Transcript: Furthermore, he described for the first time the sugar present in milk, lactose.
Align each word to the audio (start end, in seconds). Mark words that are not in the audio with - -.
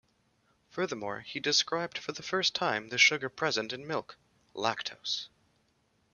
Furthermore, 0.71 1.19
he 1.19 1.39
described 1.39 1.99
for 1.99 2.11
the 2.11 2.23
first 2.23 2.55
time 2.55 2.89
the 2.89 2.97
sugar 2.97 3.29
present 3.29 3.71
in 3.71 3.85
milk, 3.85 4.17
lactose. 4.55 5.27